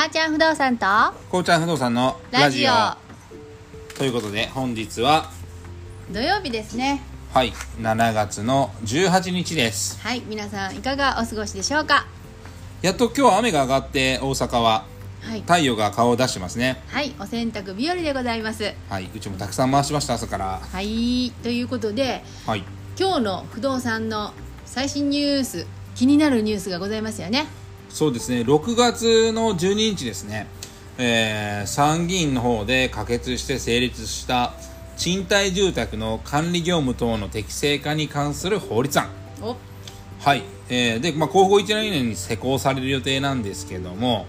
[0.00, 0.86] まーちゃん不動産と
[1.30, 2.70] こうちゃん不動産のラジオ。
[3.98, 5.28] ということで本日は
[6.10, 7.02] 土曜日ですね。
[7.34, 10.00] はい7月の18日です。
[10.00, 12.06] はい皆さんいかがお過ごしでしょうか？
[12.80, 14.86] やっと今日は雨が上がって大阪は
[15.20, 15.42] はい。
[15.42, 16.82] 太陽が顔を出してますね。
[16.88, 18.72] はいお洗濯日和でございます。
[18.88, 20.60] はいうちもたくさん回しました朝から。
[20.60, 22.64] はいということではい。
[22.98, 24.32] 今日の不動産の
[24.64, 27.44] 最新ニュース気になるニュースがございますよね
[27.90, 28.40] そうですね。
[28.42, 30.46] 6月の12日ですね、
[30.98, 34.54] えー参議院の方で可決して成立した
[34.96, 39.08] 賃貸住宅の管理業務等の適正化に関する法律案。
[39.42, 39.56] お。
[40.20, 44.26] はい、えーで、まあ、高校1年年に施行される予定なんですけども、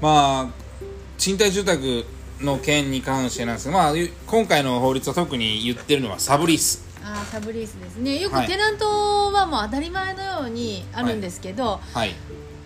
[0.00, 0.82] まあ、
[1.18, 2.04] 賃貸住宅
[2.40, 3.92] の件に関してなんですが、まあ、
[4.26, 6.91] 今回の法律は特に言ってるのはサブリース。
[7.04, 8.20] あーサブリースですね。
[8.20, 8.46] よくはい。
[8.46, 12.14] テナントはもう当たり前のようにあるんですけど、はい、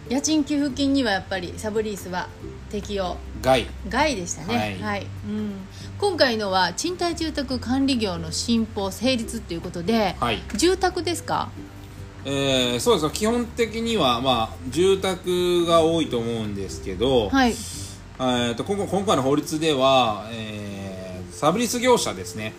[0.09, 2.29] 家賃給付金にはやっぱりサブリースは
[2.71, 3.17] 適用。
[3.43, 3.67] 外。
[3.89, 4.79] 外でしたね。
[4.83, 5.07] はい。
[5.27, 5.53] うん、
[5.99, 10.43] 今回のは賃貸住宅管理業の新法成立ということで、はい。
[10.57, 11.49] 住宅ですか？
[12.25, 13.07] えーそうです。
[13.07, 17.51] ね基本的には、まあ、住宅が多いと思うんですけど、はい。
[17.51, 20.76] えー、と今回今回の法律では、えー
[21.37, 22.55] サブリース業者ですね、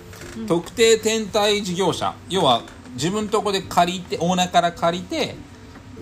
[0.48, 2.14] 特定天体事業者。
[2.30, 2.62] 要は
[2.94, 5.36] 自分のとこで借りてオーナーから借りて、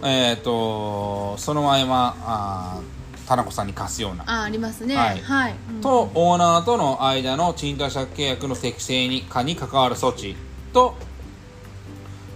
[0.03, 4.25] えー、とそのままあー田中さんに貸すような。
[4.27, 4.93] あありますね。
[4.93, 5.21] はい。
[5.21, 5.81] はい、うん。
[5.81, 10.35] とオーナーとの間の賃貸借契約の適正に化に関わる措置
[10.73, 10.95] と、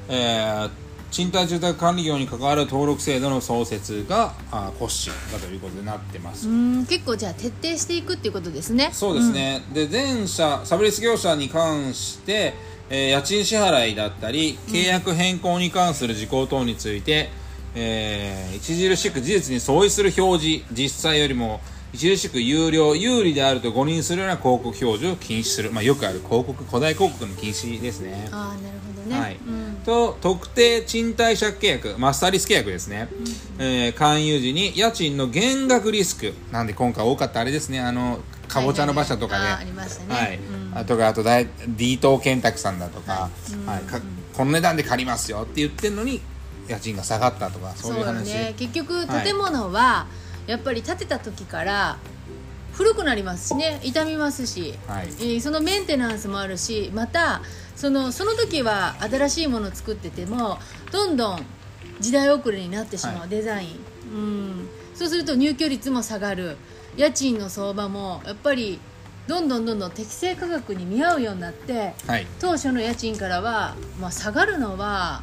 [0.08, 0.70] えー
[1.12, 6.48] 賃貸住宅管理業に関わる登録制度の創設があ骨子だということになってます。
[6.48, 8.90] うん結構じゃあ徹底していくっていうことですね。
[8.94, 12.54] そうですね、で全社サブリース業者に関して、
[12.90, 17.30] えー家賃支払いだったり契約変更に関する事項等について、
[17.76, 21.60] えー著しく事実に相違する表示実際よりも
[21.94, 28.30] 著しく有料有利であると誤認するような広告表示を禁止する、まあ、よくある広告古代広告の禁止ですね。
[28.32, 29.38] ああなるほどね、はい。
[29.38, 29.82] うん。
[29.84, 33.10] と特定賃貸借契約マスターリス契約ですね、
[33.58, 36.34] えー勧誘時に家賃の減額リスク。
[36.52, 37.80] なんで今回多かったあれですね。
[37.80, 39.72] あのかぼちゃの馬車とかで、はいね。
[40.10, 40.38] はい。
[40.38, 40.78] うん。
[40.78, 43.30] あとかあと大 D 東建託さんだとか、は
[43.66, 43.68] い。
[43.68, 43.84] はい。
[43.84, 44.00] か
[44.36, 46.22] この値段で借りますよって言ってるのに
[46.68, 48.54] 家賃が下がったとかそういうよ話ね。
[48.58, 49.26] 結局はい。
[49.26, 50.08] 建物は
[50.50, 51.98] やっぱり建てた時から
[52.74, 55.08] 古くなりますしね傷みますし、はい。
[55.08, 57.42] えーそのメンテナンスもあるしまた
[57.76, 60.58] そのその時は新しいものを作ってても
[60.92, 61.46] どんどん
[62.00, 63.30] 時代遅れになってしまう、はい。
[63.30, 63.70] デザイン、
[64.14, 66.58] うん、そうすると入居率も下がる。
[66.98, 68.80] 家賃の相場もやっぱり
[69.28, 72.26] どんどんどんどん適正価格に見合うようになってはい。
[72.40, 75.22] 当初の家賃からは、まあ、下がるのは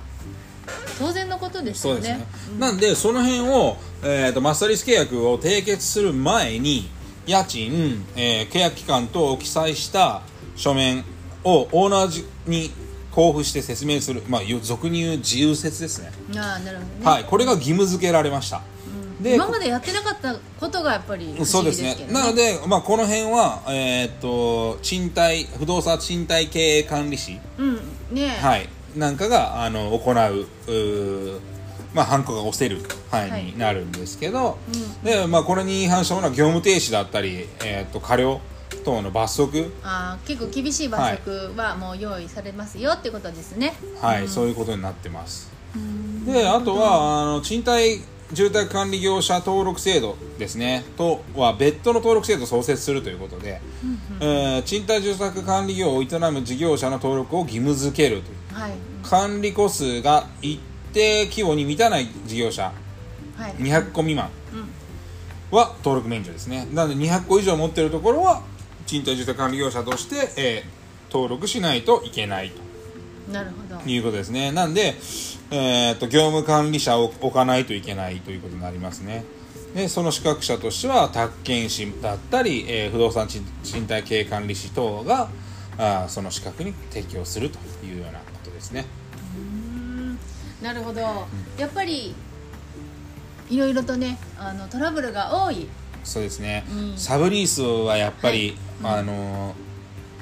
[0.98, 2.08] 当然のことですよね。
[2.08, 2.26] ね、
[2.58, 6.88] なんでその辺を、えー、とマスターリス契約を締結する前に
[7.26, 10.22] 家賃、えー契約期間等を記載した
[10.54, 11.04] 書面
[11.44, 12.70] をオーナーじに
[13.10, 18.62] 交付して説明する、まあ、よ俗に言う自由説ですね、ああなるほどね、はい、これが義務付けられました、
[19.20, 22.12] で今までやってなかったことがやっぱり不そうですね、ね。
[22.12, 27.76] なので、まあ、この辺は、えー、と賃貸不動産賃貸経営管理士、うん。
[28.12, 31.40] ねえ、はい、なんかがあの行う
[31.94, 34.58] まあ、ハンコが押せる範囲になるんですけど、
[35.02, 38.42] でまあ、これに違反したものは業務停止だったり、えー、と過料
[38.84, 45.50] 等の罰則、あー結構厳しい罰則はもう用意されますよってことですね、はいそういうことになってます。
[46.26, 48.02] であとはあの賃貸
[48.32, 50.84] 住宅管理業者登録制度ですね。
[50.98, 53.62] とは別途の登録制度を創設するということで、
[54.20, 58.72] えー賃貸住宅管理業を営む事業者の登録を義務付けるというはい。
[59.02, 60.60] 管理個数が一
[60.92, 62.72] 定規模に満たない事業者。
[63.36, 63.52] はい。
[63.54, 64.30] 200個未満。
[65.50, 66.66] は登録免除ですね。
[66.72, 68.42] なので200個以上持ってるところは
[68.86, 70.76] 賃貸住宅管理業者として、えー
[71.08, 72.50] 登録しないといけない
[73.30, 73.80] なるほど。
[73.80, 74.52] ということですね。
[74.52, 74.94] なんで、
[75.50, 79.24] えー、と業務管理者を置かないといけないということになりますね。
[79.74, 85.28] でその資格者としては宅建士だったり、えー不動産賃賃貸経営管理士等が
[85.78, 88.86] あーその資格に適用するというようなことですね。
[90.62, 91.00] なるほど、
[91.58, 92.14] やっぱり
[93.50, 95.68] いろいろとねあのトラブルが多い。
[96.02, 96.96] そうですね、うん。
[96.96, 99.54] サブリースはやっぱり、あの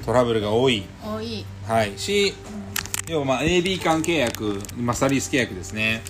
[0.03, 1.45] トラブルが多い、多い。
[1.67, 2.33] はい、し、
[3.07, 6.01] 要はまあ AB 間契約マスターリース契約ですね。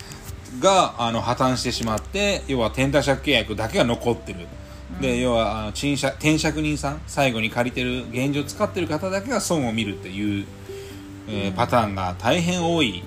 [0.59, 4.47] があの破綻してしまって要は転貸借契約だけが残ってる、
[5.01, 10.45] で要はあの賃借転借人さん最後に借りてる現状使ってる方だけが損を見るっていう、
[11.27, 13.03] えーパターンが大変多い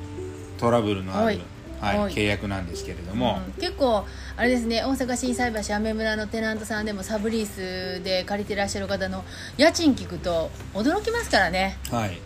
[0.59, 1.37] トラブルのあるはい。
[1.37, 1.49] はい
[1.81, 3.53] 契約なんですけれども、うん。
[3.63, 4.05] 結構
[4.37, 9.25] あれですね大阪心斎橋雨村のテナントさんでもサブリースで借りてらっしゃる方の
[9.57, 11.79] 家賃聞くと驚きますからね。
[11.91, 12.19] はい、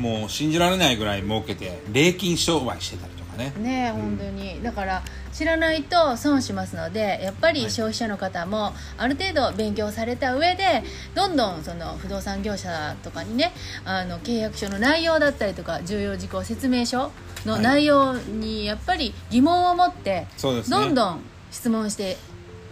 [0.00, 3.52] もう信じられないぐらい儲けて礼金商売してたりね。
[3.56, 4.62] ねえ本当に。
[4.62, 5.02] だから
[5.32, 10.82] 知らないと損しますのでやっぱり消費者の方もある程度勉強された上で
[11.14, 13.52] どんどんその不動産業者とかにね
[13.84, 17.12] あの契約書の内容だったりとか重要事項説明書
[17.46, 17.62] のはい。
[17.62, 20.26] 内容にやっぱり疑問を持って
[20.68, 21.20] どんどん
[21.50, 22.16] 質問して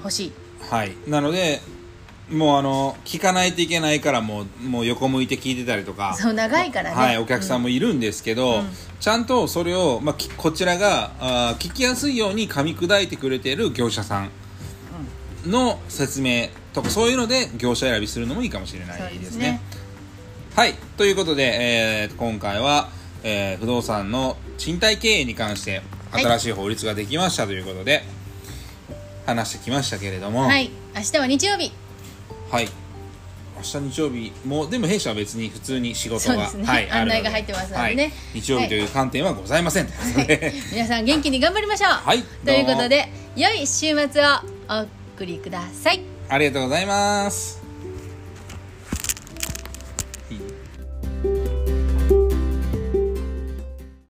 [0.02, 0.32] ほしい。
[0.70, 0.96] はい。
[1.06, 1.60] なので
[2.31, 6.14] もうあの聞かないといけないからもうもう横向いて聞いてたりとか。
[6.14, 6.96] そう長いからね。
[6.96, 8.69] はい、お客さんもいるんですけど、うん。
[8.99, 14.31] ちゃんとそれを、まあ、きこちらがあー聞きやすいように噛み砕いてくれている業者さん
[15.46, 19.19] の説明とかそういうので業者選びするのもいいかもしれないでね。
[19.19, 19.61] ですすね。
[20.56, 22.88] はいということで、えー今回は、
[23.23, 26.25] えー不動産の賃貸経営に関してはい。
[26.25, 28.02] 新しい法律ができましたということで、
[29.26, 31.73] 話してきましたけれども、はい明日は日曜日
[32.50, 32.69] はい。
[33.56, 36.64] 明日日曜日もでも弊社は別に普通に仕事が、ね。
[36.64, 38.02] はい、案内が入ってますのでね。
[38.04, 38.12] はい。
[38.34, 39.94] 日曜日という観点はございません、とい。
[40.72, 42.22] 皆さん元気に頑張りましょう、はい。
[42.44, 44.26] ということで良い週末を
[44.69, 44.82] お
[45.16, 46.02] 送りください。
[46.28, 47.65] ありがとうございます